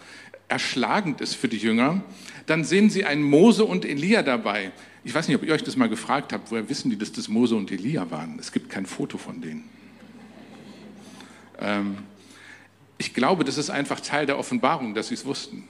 [0.50, 2.04] erschlagend ist für die Jünger.
[2.48, 4.72] Dann sehen sie einen Mose und Elia dabei.
[5.06, 7.30] Ich weiß nicht, ob ihr euch das mal gefragt habt, woher wissen die, dass das
[7.30, 8.38] Mose und Elia waren?
[8.40, 9.64] Es gibt kein Foto von denen.
[11.62, 12.00] Ähm,
[13.00, 15.68] ich glaube, das ist einfach Teil der Offenbarung, dass sie es wussten.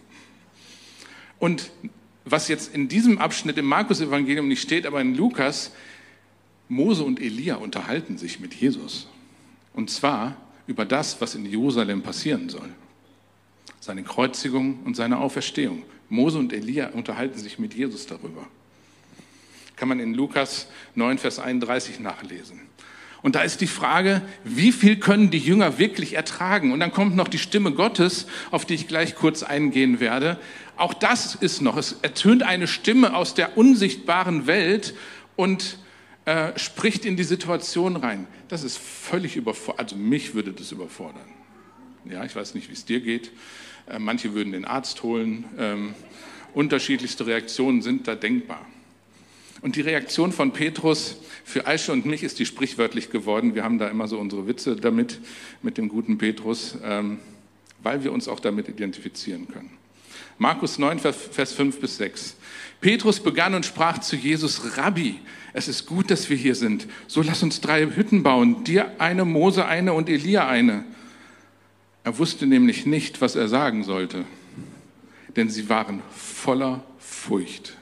[1.38, 1.72] Und
[2.26, 5.72] was jetzt in diesem Abschnitt im Markus-Evangelium nicht steht, aber in Lukas,
[6.68, 9.08] Mose und Elia unterhalten sich mit Jesus.
[9.74, 10.36] Und zwar
[10.68, 12.70] über das, was in Jerusalem passieren soll.
[13.80, 15.84] Seine Kreuzigung und seine Auferstehung.
[16.10, 18.48] Mose und Elia unterhalten sich mit Jesus darüber.
[19.76, 22.69] Kann man in Lukas 9, Vers 31 nachlesen.
[23.22, 26.72] Und da ist die Frage, wie viel können die Jünger wirklich ertragen?
[26.72, 30.38] Und dann kommt noch die Stimme Gottes, auf die ich gleich kurz eingehen werde.
[30.78, 34.94] Auch das ist noch, es ertönt eine Stimme aus der unsichtbaren Welt
[35.36, 35.78] und
[36.24, 38.28] äh, spricht in die Situation rein.
[38.48, 41.28] Das ist völlig überfordert, also mich würde das überfordern.
[42.06, 43.32] Ja, ich weiß nicht, wie es dir geht.
[43.90, 45.46] Äh, manche würden den Arzt holen.
[45.58, 45.96] Ähm,
[46.54, 48.66] unterschiedlichste Reaktionen sind da denkbar.
[49.62, 53.56] Und die Reaktion von Petrus für Aische und mich ist die sprichwörtlich geworden.
[53.56, 55.20] Wir haben da immer so unsere Witze damit,
[55.62, 57.20] mit dem guten Petrus, ähm,
[57.84, 59.72] weil wir uns auch damit identifizieren können.
[60.38, 62.38] Markus 9, Vers 5 bis 6.
[62.80, 65.20] Petrus begann und sprach zu Jesus, Rabbi,
[65.52, 66.88] es ist gut, dass wir hier sind.
[67.08, 70.86] So lass uns drei Hütten bauen, dir eine, Mose eine und Elia eine.
[72.06, 74.24] Er wusste nämlich nicht, was er sagen sollte,
[75.36, 77.79] denn sie waren voller Furcht.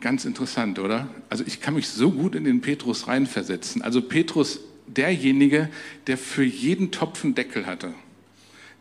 [0.00, 1.08] Ganz interessant, oder?
[1.28, 3.82] Also ich kann mich so gut in den Petrus reinversetzen.
[3.82, 5.68] Also Petrus, derjenige,
[6.06, 7.92] der für jeden Topf einen Deckel hatte,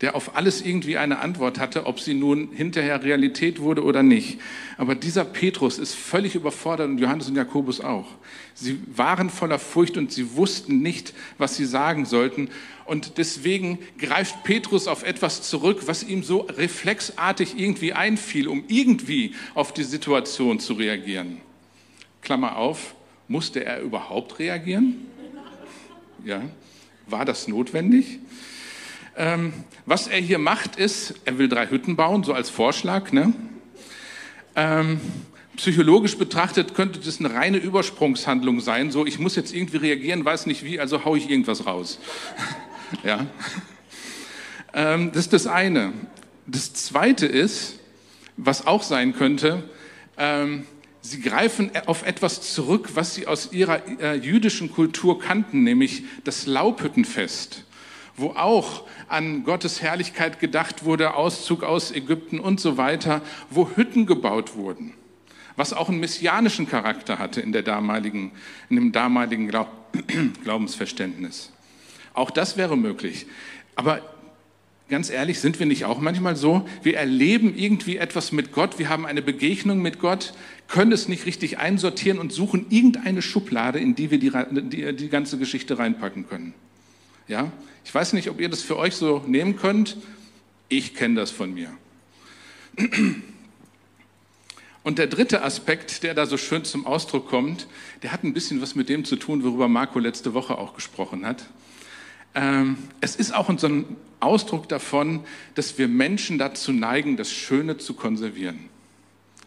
[0.02, 4.40] der auf alles irgendwie eine Antwort hatte, ob sie nun hinterher Realität wurde oder nicht.
[4.78, 8.08] Aber dieser Petrus ist völlig überfordert und Johannes und Jakobus auch.
[8.54, 12.50] Sie waren voller Furcht und sie wussten nicht, was sie sagen sollten.
[12.86, 19.34] Und deswegen greift Petrus auf etwas zurück, was ihm so reflexartig irgendwie einfiel, um irgendwie
[19.56, 21.42] auf die Situation zu reagieren.
[22.22, 22.94] Klammer auf,
[23.28, 25.08] musste er überhaupt reagieren?
[26.24, 26.42] Ja,
[27.08, 28.20] war das notwendig?
[29.20, 29.52] Ähm,
[29.88, 33.12] was er hier macht, ist, er will drei Hütten bauen, so als Vorschlag.
[33.12, 33.34] Ne?
[34.56, 35.02] Ähm,
[35.56, 38.92] psychologisch betrachtet könnte das eine reine Übersprungshandlung sein.
[38.92, 42.00] So, ich muss jetzt irgendwie reagieren, weiß nicht wie, also haue ich irgendwas raus.
[43.04, 43.26] Ja?
[44.74, 45.92] Ähm, das ist das eine.
[46.46, 47.80] Das zweite ist,
[48.38, 49.64] was auch sein könnte,
[50.18, 50.66] ähm,
[51.02, 56.46] sie greifen auf etwas zurück, was sie aus ihrer äh, jüdischen Kultur kannten, nämlich das
[56.46, 57.66] Laubhüttenfest,
[58.18, 64.08] wo auch an Gottes Herrlichkeit gedacht wurde, Auszug aus Ägypten und so weiter, wo Hütten
[64.08, 64.94] gebaut wurden,
[65.56, 68.32] was auch einen messianischen Charakter hatte in, der damaligen,
[68.70, 69.70] in dem damaligen Glaub
[70.44, 71.52] Glaubensverständnis.
[72.14, 73.28] Auch das wäre möglich.
[73.76, 74.02] Aber
[74.90, 76.68] ganz ehrlich, sind wir nicht auch manchmal so?
[76.82, 80.34] Wir erleben irgendwie etwas mit Gott, wir haben eine Begegnung mit Gott,
[80.68, 84.32] können es nicht richtig einsortieren und suchen irgendeine Schublade, in die wir die,
[84.70, 86.54] die, die ganze Geschichte reinpacken können.
[87.28, 87.52] Ja?
[87.88, 89.96] Ich weiß nicht, ob ihr das für euch so nehmen könnt.
[90.68, 91.72] Ich kenne das von mir.
[94.84, 97.66] Und der dritte Aspekt, der da so schön zum Ausdruck kommt,
[98.04, 101.26] der hat ein bisschen was mit dem zu tun, worüber Marco letzte Woche auch gesprochen
[101.26, 101.46] hat.
[102.36, 105.24] Ähm, es ist auch so ein Ausdruck davon,
[105.56, 108.66] dass wir Menschen dazu neigen, das Schöne zu konservieren.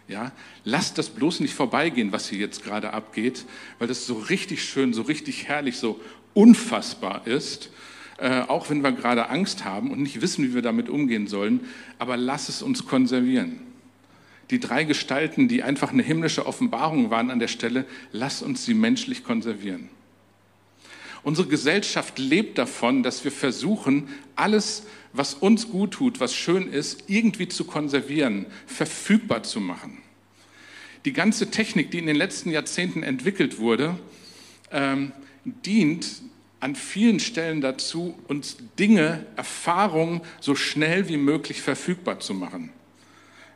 [0.09, 0.33] Ja,
[0.65, 3.45] lasst das bloß nicht vorbeigehen, was hier jetzt gerade abgeht,
[3.79, 6.01] weil das so richtig schön, so richtig herrlich, so
[6.33, 7.69] unfassbar ist,
[8.21, 11.61] äh, auch wenn wir gerade Angst haben und nicht wissen, wie wir damit umgehen sollen,
[11.99, 13.61] aber lass es uns konservieren.
[14.51, 18.75] Die drei Gestalten, die einfach eine himmlische Offenbarung waren an der Stelle, lass uns sie
[18.75, 19.89] menschlich konservieren.
[21.23, 27.05] Unsere Gesellschaft lebt davon, dass wir versuchen, alles, was uns gut tut, was schön ist,
[27.07, 29.99] irgendwie zu konservieren, verfügbar zu machen.
[31.07, 33.99] Die ganze Technik, die in den letzten Jahrzehnten entwickelt wurde,
[34.71, 35.13] ähm,
[35.45, 36.23] dient
[36.61, 42.71] an vielen Stellen dazu, uns Dinge, Erfahrungen so schnell wie möglich verfügbar zu machen.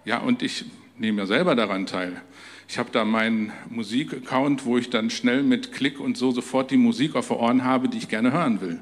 [0.04, 0.64] Ja, und ich
[0.98, 2.20] nehme ja selber daran teil.
[2.68, 6.78] Ich habe da meinen Musikaccount, wo ich dann schnell mit Klick und so sofort die
[6.78, 8.80] Musik auf den Ohren habe, die ich gerne hören will.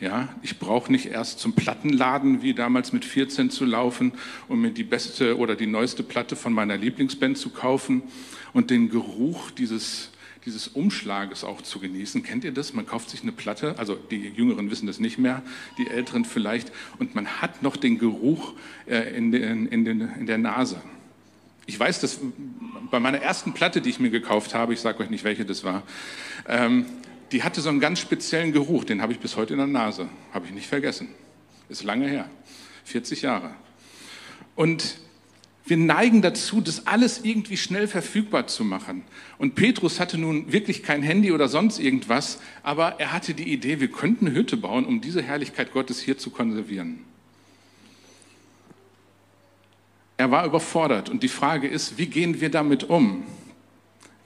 [0.00, 4.12] Ja, ich brauche nicht erst zum Plattenladen wie damals mit 14 zu laufen,
[4.48, 8.02] um mir die beste oder die neueste Platte von meiner Lieblingsband zu kaufen
[8.52, 10.10] und den Geruch dieses,
[10.44, 12.22] dieses Umschlages auch zu genießen.
[12.22, 12.72] Kennt ihr das?
[12.72, 15.42] Man kauft sich eine Platte, also die Jüngeren wissen das nicht mehr,
[15.78, 18.54] die Älteren vielleicht, und man hat noch den Geruch
[18.86, 20.80] äh, in, den, in, den, in der Nase.
[21.66, 22.18] Ich weiß, dass
[22.90, 25.62] bei meiner ersten Platte, die ich mir gekauft habe, ich sage euch nicht, welche das
[25.62, 25.84] war,
[26.48, 26.86] ähm,
[27.30, 30.08] die hatte so einen ganz speziellen Geruch, den habe ich bis heute in der Nase,
[30.32, 31.08] habe ich nicht vergessen.
[31.68, 32.28] Ist lange her,
[32.84, 33.54] 40 Jahre.
[34.54, 34.98] Und
[35.64, 39.04] wir neigen dazu, das alles irgendwie schnell verfügbar zu machen.
[39.38, 43.80] Und Petrus hatte nun wirklich kein Handy oder sonst irgendwas, aber er hatte die Idee,
[43.80, 46.98] wir könnten eine Hütte bauen, um diese Herrlichkeit Gottes hier zu konservieren.
[50.16, 53.24] Er war überfordert und die Frage ist, wie gehen wir damit um,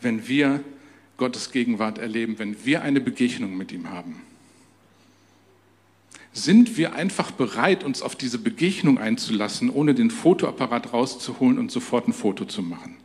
[0.01, 0.63] wenn wir
[1.17, 4.21] Gottes Gegenwart erleben, wenn wir eine Begegnung mit ihm haben?
[6.37, 12.09] Sind wir einfach bereit, uns auf diese Begegnung einzulassen, ohne den Fotoapparat rauszuholen und sofort
[12.09, 12.99] ein Foto zu machen?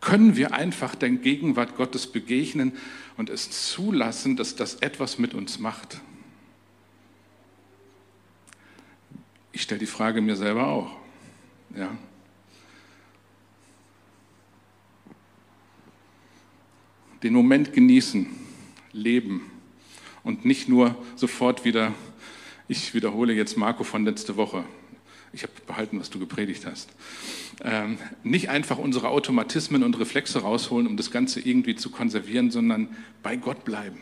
[0.00, 2.72] Können wir einfach der Gegenwart Gottes begegnen
[3.16, 6.00] und es zulassen, dass das etwas mit uns macht?
[9.52, 10.90] Ich stelle die Frage mir selber auch.
[11.76, 11.96] Ja.
[17.22, 18.26] Den Moment genießen,
[18.90, 19.52] leben
[20.24, 21.94] und nicht nur sofort wieder,
[22.68, 24.64] ich wiederhole jetzt Marco von letzte Woche,
[25.32, 26.90] ich habe behalten, was du gepredigt hast.
[27.62, 32.88] Ähm, nicht einfach unsere Automatismen und Reflexe rausholen, um das Ganze irgendwie zu konservieren, sondern
[33.22, 34.00] bei Gott bleiben,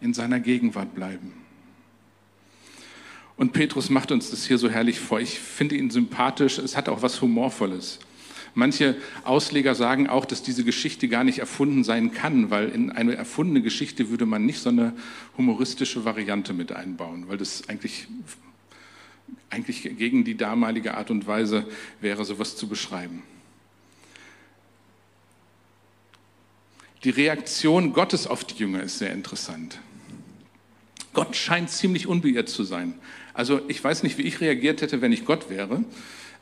[0.00, 1.32] in seiner Gegenwart bleiben.
[3.36, 5.20] Und Petrus macht uns das hier so herrlich vor.
[5.20, 7.98] Ich finde ihn sympathisch, es hat auch was Humorvolles.
[8.54, 13.14] Manche Ausleger sagen auch, dass diese Geschichte gar nicht erfunden sein kann, weil in eine
[13.14, 14.92] erfundene Geschichte würde man nicht so eine
[15.38, 18.08] humoristische Variante mit einbauen, weil das eigentlich
[19.52, 21.66] eigentlich gegen die damalige Art und Weise
[22.00, 23.22] wäre, sowas zu beschreiben.
[27.04, 29.80] Die Reaktion Gottes auf die Jünger ist sehr interessant.
[31.12, 32.94] Gott scheint ziemlich unbeirrt zu sein.
[33.34, 35.84] Also ich weiß nicht, wie ich reagiert hätte, wenn ich Gott wäre.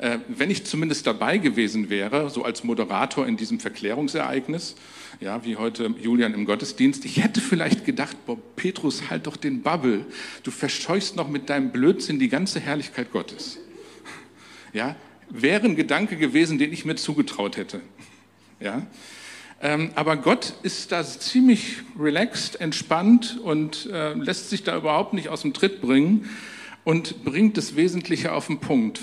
[0.01, 4.75] Äh, wenn ich zumindest dabei gewesen wäre, so als Moderator in diesem Verklärungsereignis,
[5.21, 9.61] ja, wie heute Julian im Gottesdienst, ich hätte vielleicht gedacht, boah, Petrus, halt doch den
[9.61, 10.07] Babbel,
[10.43, 13.59] du verscheuchst noch mit deinem Blödsinn die ganze Herrlichkeit Gottes.
[14.73, 14.97] Ja,
[15.29, 17.83] wäre ein Gedanke gewesen, den ich mir zugetraut hätte.
[18.59, 18.87] Ja,
[19.61, 25.29] ähm, aber Gott ist da ziemlich relaxed, entspannt und äh, lässt sich da überhaupt nicht
[25.29, 26.31] aus dem Tritt bringen
[26.85, 29.01] und bringt das Wesentliche auf den Punkt.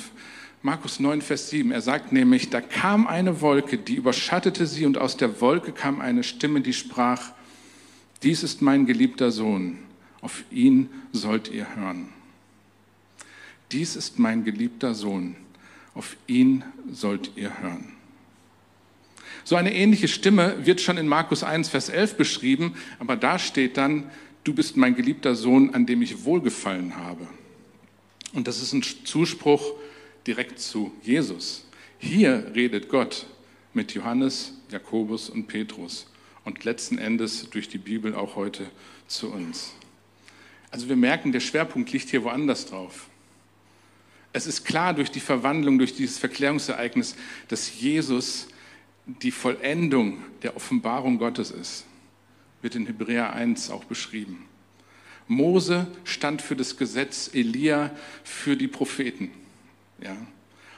[0.63, 1.72] Markus 9, Vers 7.
[1.72, 6.02] Er sagt nämlich, da kam eine Wolke, die überschattete sie und aus der Wolke kam
[6.02, 7.32] eine Stimme, die sprach,
[8.24, 9.78] dies ist mein geliebter Sohn,
[10.22, 12.10] auf ihn sollt ihr hören.
[13.72, 15.36] Dies ist mein geliebter Sohn,
[15.93, 17.93] auf ihn sollt ihr hören.
[19.43, 23.78] So eine ähnliche Stimme wird schon in Markus 1, Vers 11 beschrieben, aber da steht
[23.78, 24.10] dann,
[24.43, 27.28] du bist mein geliebter Sohn, an dem ich wohlgefallen habe.
[28.34, 29.74] Und das ist ein Zuspruch
[30.27, 31.65] direkt zu Jesus.
[31.97, 33.25] Hier redet Gott
[33.73, 36.07] mit Johannes, Jakobus und Petrus
[36.43, 38.69] und letzten Endes durch die Bibel auch heute
[39.07, 39.73] zu uns.
[40.69, 43.07] Also wir merken, der Schwerpunkt liegt hier woanders drauf.
[44.33, 47.15] Es ist klar durch die Verwandlung, durch dieses Verklärungsereignis,
[47.47, 48.47] dass Jesus
[49.05, 51.85] die Vollendung der Offenbarung Gottes ist.
[52.61, 54.45] Wird in Hebräer 1 auch beschrieben.
[55.27, 57.91] Mose stand für das Gesetz, Elia
[58.23, 59.31] für die Propheten.
[60.03, 60.15] Ja.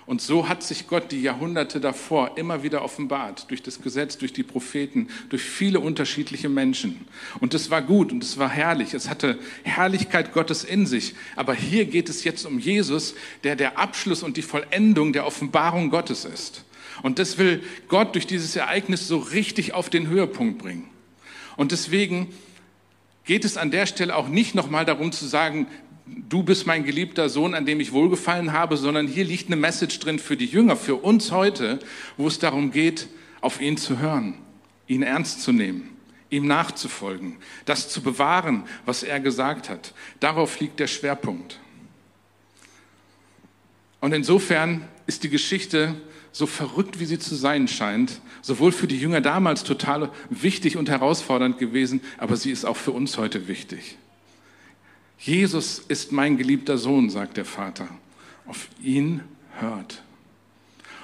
[0.10, 4.34] Und so hat sich Gott die Jahrhunderte davor immer wieder offenbart, durch das Gesetz, durch
[4.34, 7.05] die Propheten, durch viele unterschiedliche Menschen.
[7.39, 8.95] Und es war gut und es war herrlich.
[8.95, 11.13] Es hatte Herrlichkeit Gottes in sich.
[11.36, 15.91] Aber hier geht es jetzt um Jesus, der der Abschluss und die Vollendung der Offenbarung
[15.91, 16.65] Gottes ist.
[17.03, 20.89] Und das will Gott durch dieses Ereignis so richtig auf den Höhepunkt bringen.
[21.55, 22.34] Und deswegen
[23.25, 25.67] geht es an der Stelle auch nicht nochmal darum zu sagen,
[26.30, 30.00] du bist mein geliebter Sohn, an dem ich wohlgefallen habe, sondern hier liegt eine Message
[30.00, 31.80] drin für die Jünger, für uns heute,
[32.17, 33.08] wo es darum geht,
[33.41, 34.36] auf ihn zu hören,
[34.88, 35.89] ihn ernst zu nehmen,
[36.30, 39.93] ihm nachzufolgen, das zu bewahren, was er gesagt hat.
[40.19, 41.60] Darauf liegt der Schwerpunkt.
[44.02, 45.95] Und insofern ist die Geschichte
[46.32, 50.89] so verrückt, wie sie zu sein scheint, sowohl für die Jünger damals total wichtig und
[50.89, 53.98] herausfordernd gewesen, aber sie ist auch für uns heute wichtig.
[55.19, 57.88] Jesus ist mein geliebter Sohn, sagt der Vater.
[58.47, 59.21] Auf ihn
[59.60, 60.01] hört.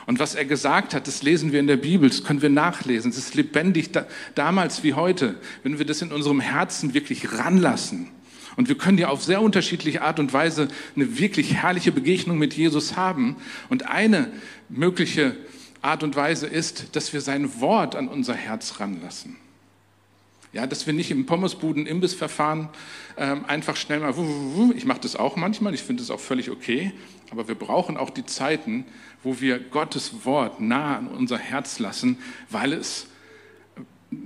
[0.06, 3.12] Und was er gesagt hat, das lesen wir in der Bibel, das können wir nachlesen.
[3.12, 8.10] Es ist lebendig da, damals wie heute, wenn wir das in unserem Herzen wirklich ranlassen.
[8.56, 12.54] Und wir können ja auf sehr unterschiedliche Art und Weise eine wirklich herrliche Begegnung mit
[12.54, 13.36] Jesus haben.
[13.68, 14.32] Und eine
[14.70, 15.36] mögliche
[15.82, 19.36] Art und Weise ist, dass wir sein Wort an unser Herz ranlassen.
[20.56, 22.70] Ja, dass wir nicht im Pommesbuden-Imbissverfahren
[23.18, 24.14] ähm, einfach schnell mal,
[24.74, 26.94] ich mache das auch manchmal, ich finde das auch völlig okay,
[27.30, 28.86] aber wir brauchen auch die Zeiten,
[29.22, 33.08] wo wir Gottes Wort nah an unser Herz lassen, weil es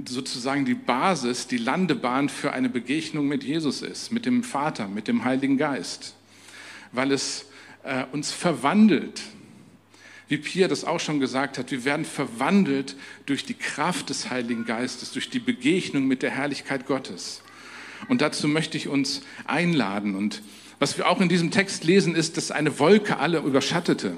[0.07, 5.07] sozusagen die Basis, die Landebahn für eine Begegnung mit Jesus ist, mit dem Vater, mit
[5.07, 6.13] dem Heiligen Geist,
[6.91, 7.47] weil es
[7.81, 9.23] äh, uns verwandelt,
[10.29, 14.63] wie Pia das auch schon gesagt hat, wir werden verwandelt durch die Kraft des Heiligen
[14.63, 17.41] Geistes, durch die Begegnung mit der Herrlichkeit Gottes.
[18.07, 20.15] Und dazu möchte ich uns einladen.
[20.15, 20.43] Und
[20.77, 24.15] was wir auch in diesem Text lesen, ist, dass eine Wolke alle überschattete.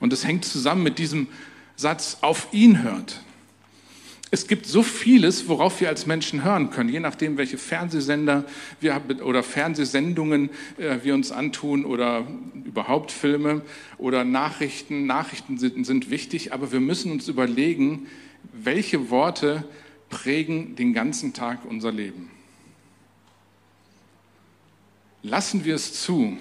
[0.00, 1.28] Und es hängt zusammen mit diesem
[1.76, 3.20] Satz, auf ihn hört.
[4.34, 8.44] Es gibt so vieles, worauf wir als Menschen hören können, je nachdem, welche Fernsehsender
[8.80, 12.26] wir, oder Fernsehsendungen äh, wir uns antun oder
[12.64, 13.62] überhaupt Filme
[13.96, 15.06] oder Nachrichten.
[15.06, 18.08] Nachrichten sind, sind wichtig, aber wir müssen uns überlegen,
[18.52, 19.62] welche Worte
[20.10, 22.28] prägen den ganzen Tag unser Leben.
[25.22, 26.38] Lassen wir es zu,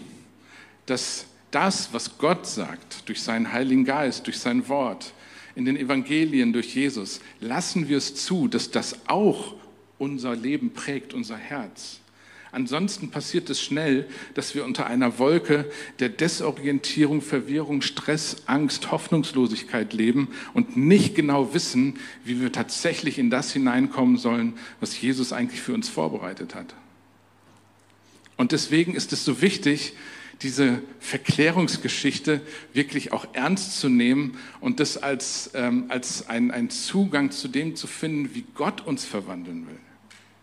[0.88, 5.14] dass das, was Gott sagt, durch seinen Heiligen Geist, durch sein Wort,
[5.56, 9.56] in den Evangelien, durch Jesus, lassen wir es zu, dass das auch
[9.98, 12.00] unser Leben prägt, unser Herz.
[12.54, 15.66] Ansonsten passiert es schnell, dass wir unter einer Wolke
[15.98, 23.32] der Desorientierung, Verwirrung, Stress, Angst, Hoffnungslosigkeit leben und nicht genau wissen, wie wir tatsächlich in
[23.32, 26.76] das hineinkommen sollen, was Jesus eigentlich für uns vorbereitet hat.
[28.38, 29.94] Und deswegen ist es so wichtig,
[30.44, 32.42] diese Verklärungsgeschichte
[32.74, 37.88] wirklich auch ernst zu nehmen und das als, ähm, als ein, Zugang zu dem zu
[37.88, 39.80] finden, wie Gott uns verwandeln will.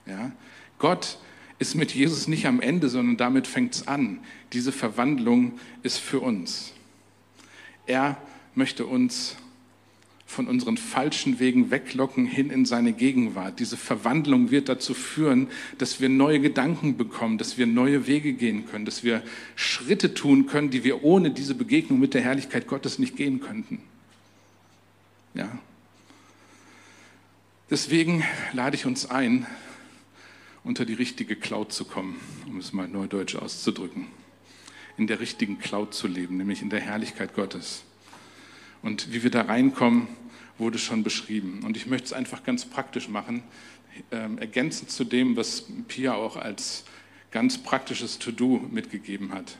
[0.06, 0.32] Ja?
[0.78, 1.18] Gott
[1.58, 4.20] ist mit Jesus nicht am Ende, sondern damit fängt es an.
[4.54, 6.72] Diese Verwandlung ist für uns.
[7.86, 8.16] Er
[8.54, 9.36] möchte uns
[10.30, 13.58] von unseren falschen Wegen weglocken hin in seine Gegenwart.
[13.58, 18.64] Diese Verwandlung wird dazu führen, dass wir neue Gedanken bekommen, dass wir neue Wege gehen
[18.64, 19.24] können, dass wir
[19.56, 23.80] Schritte tun können, die wir ohne diese Begegnung mit der Herrlichkeit Gottes nicht gehen könnten.
[25.34, 25.58] Ja.
[27.68, 28.22] Deswegen
[28.52, 29.48] lade ich uns ein,
[30.62, 34.06] unter die richtige Cloud zu kommen, um es mal neudeutsch auszudrücken.
[34.96, 37.82] In der richtigen Cloud zu leben, nämlich in der Herrlichkeit Gottes.
[38.82, 40.08] Und wie wir da reinkommen,
[40.58, 41.62] wurde schon beschrieben.
[41.64, 43.42] Und ich möchte es einfach ganz praktisch machen,
[44.10, 46.84] äh, ergänzend zu dem, was Pia auch als
[47.30, 49.56] ganz praktisches To-Do mitgegeben hat.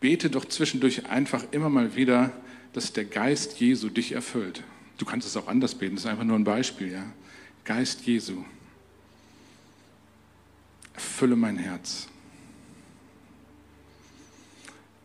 [0.00, 2.32] Bete doch zwischendurch einfach immer mal wieder,
[2.72, 4.62] dass der Geist Jesu dich erfüllt.
[4.98, 6.92] Du kannst es auch anders beten, das ist einfach nur ein Beispiel.
[6.92, 7.04] Ja?
[7.64, 8.44] Geist Jesu,
[10.94, 12.08] erfülle mein Herz.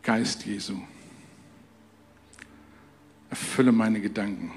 [0.02, 0.80] Geist Jesu,
[3.32, 4.52] Erfülle meine Gedanken.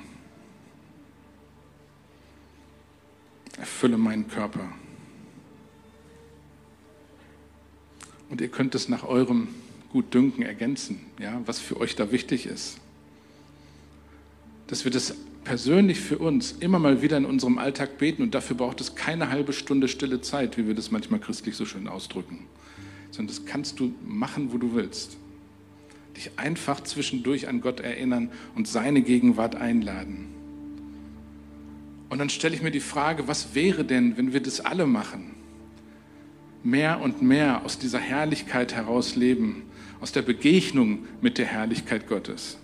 [3.57, 4.67] Erfülle meinen Körper.
[8.29, 9.47] Und ihr könnt es nach eurem
[9.93, 12.77] Gutdünken ergänzen, ja, was für euch da wichtig ist.
[14.67, 15.15] Dass wir das
[15.45, 19.29] persönlich für uns immer mal wieder in unserem Alltag beten und dafür braucht es keine
[19.29, 22.45] halbe Stunde stille Zeit, wie wir das manchmal christlich so schön ausdrücken,
[23.11, 25.15] sondern das kannst du machen, wo du willst
[26.15, 30.27] dich einfach zwischendurch an Gott erinnern und seine Gegenwart einladen.
[32.09, 35.31] Und dann stelle ich mir die Frage, was wäre denn, wenn wir das alle machen?
[36.63, 39.63] Mehr und mehr aus dieser Herrlichkeit heraus leben,
[40.01, 42.57] aus der Begegnung mit der Herrlichkeit Gottes.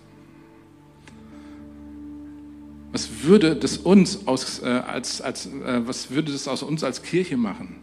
[2.92, 7.02] Was würde das uns aus, äh, als, als, äh, was würde das aus uns als
[7.02, 7.76] Kirche machen?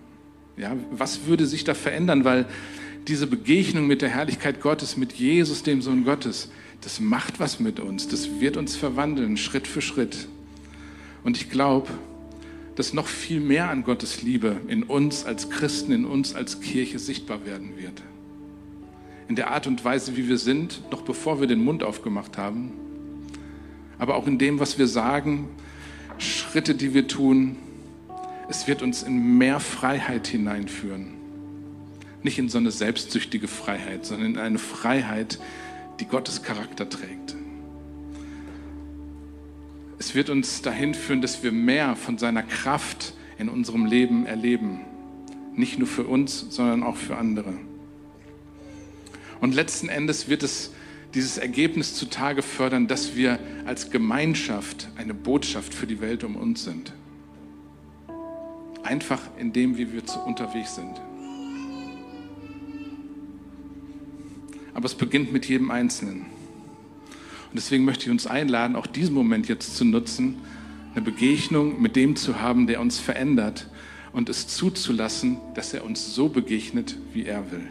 [0.55, 2.25] Ja, was würde sich da verändern?
[2.25, 2.45] Weil
[3.09, 6.49] diese Begegnung mit der Herrlichkeit Gottes, mit Jesus, dem Sohn Gottes,
[6.81, 8.07] das macht was mit uns.
[8.07, 10.27] Das wird uns verwandeln, Schritt für Schritt.
[11.23, 11.89] Und ich glaube,
[12.75, 16.99] dass noch viel mehr an Gottes Liebe in uns als Christen, in uns als Kirche
[16.99, 18.01] sichtbar werden wird.
[19.27, 22.71] In der Art und Weise, wie wir sind, noch bevor wir den Mund aufgemacht haben,
[23.97, 25.49] aber auch in dem, was wir sagen,
[26.19, 27.57] Schritte, die wir tun.
[28.49, 31.18] Es wird uns in mehr Freiheit hineinführen
[32.23, 35.39] nicht in so eine selbstsüchtige Freiheit, sondern in eine Freiheit,
[35.99, 37.35] die Gottes Charakter trägt.
[39.99, 44.81] Es wird uns dahin führen, dass wir mehr von seiner Kraft in unserem Leben erleben.
[45.55, 47.53] Nicht nur für uns, sondern auch für andere.
[49.41, 50.71] Und letzten Endes wird es
[51.13, 56.63] dieses Ergebnis zutage fördern, dass wir als Gemeinschaft eine Botschaft für die Welt um uns
[56.63, 56.93] sind.
[58.83, 61.01] Einfach in dem, wie wir unterwegs sind.
[64.79, 66.21] Aber es beginnt mit jedem Einzelnen.
[66.21, 70.37] Und deswegen möchte ich uns einladen, auch diesen Moment jetzt zu nutzen,
[70.95, 73.69] eine Begegnung mit dem zu haben, der uns verändert
[74.13, 77.67] und es zuzulassen, dass er uns so begegnet, wie er will.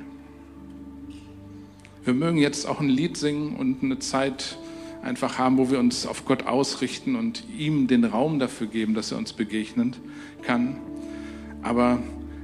[2.05, 4.59] Wir mögen jetzt auch ein Lied singen und eine Zeit
[5.03, 9.13] einfach haben, wo wir uns auf Gott ausrichten und ihm den Raum dafür geben, dass
[9.13, 9.97] er uns begegnen
[10.43, 10.77] kann.
[11.63, 12.01] Aber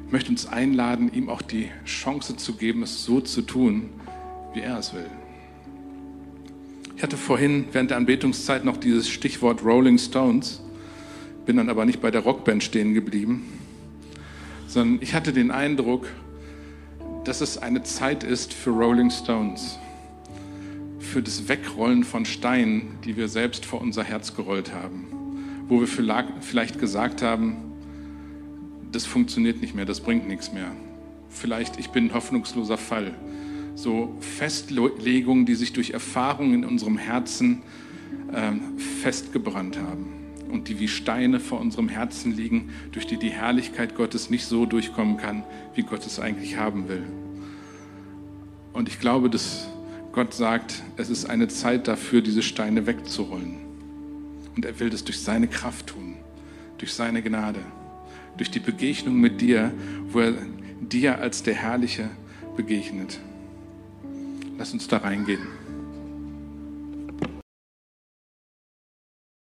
[0.07, 3.91] ich möchte uns einladen, ihm auch die Chance zu geben, es so zu tun,
[4.55, 5.11] wie er es will.
[6.97, 10.63] Ich hatte vorhin während der Anbetungszeit noch dieses Stichwort Rolling Stones,
[11.45, 13.45] bin dann aber nicht bei der Rockband stehen geblieben,
[14.67, 16.07] sondern ich hatte den Eindruck,
[17.25, 19.79] dass es eine Zeit ist für Rolling Stones,
[20.99, 25.07] für das Wegrollen von Steinen, die wir selbst vor unser Herz gerollt haben,
[25.69, 27.57] wo wir vielleicht gesagt haben,
[28.93, 30.71] das funktioniert nicht mehr, das bringt nichts mehr.
[31.29, 33.15] Vielleicht, ich bin ein hoffnungsloser Fall.
[33.75, 37.63] So Festlegungen, die sich durch Erfahrungen in unserem Herzen
[38.33, 40.07] ähm, festgebrannt haben
[40.51, 44.67] und die wie Steine vor unserem Herzen liegen, durch die die Herrlichkeit Gottes nicht so
[44.67, 45.43] durchkommen kann,
[45.75, 47.03] wie Gott es eigentlich haben will.
[48.73, 49.69] Und ich glaube, dass
[50.13, 53.57] Gott sagt, es ist eine Zeit dafür, diese Steine wegzurollen.
[54.55, 56.15] Und er will das durch seine Kraft tun,
[56.79, 57.61] durch seine Gnade,
[58.37, 59.73] durch die Begegnung mit dir,
[60.09, 60.35] wo er
[60.81, 62.11] dir als der Herrliche
[62.57, 63.19] begegnet.
[64.57, 65.64] Lass uns da reingehen.